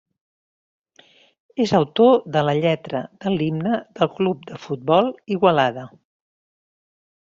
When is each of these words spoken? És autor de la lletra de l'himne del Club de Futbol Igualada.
És 1.65 1.73
autor 1.81 2.17
de 2.37 2.43
la 2.49 2.57
lletra 2.61 3.03
de 3.27 3.35
l'himne 3.37 3.77
del 4.01 4.13
Club 4.19 4.51
de 4.53 4.61
Futbol 4.67 5.15
Igualada. 5.39 5.89